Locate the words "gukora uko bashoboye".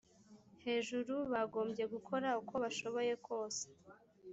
1.93-3.13